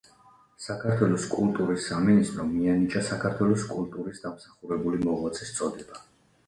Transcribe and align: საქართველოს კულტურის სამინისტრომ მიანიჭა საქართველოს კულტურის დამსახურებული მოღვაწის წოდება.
საქართველოს 0.67 1.27
კულტურის 1.33 1.85
სამინისტრომ 1.91 2.49
მიანიჭა 2.55 3.05
საქართველოს 3.11 3.67
კულტურის 3.75 4.27
დამსახურებული 4.27 5.05
მოღვაწის 5.09 5.55
წოდება. 5.63 6.05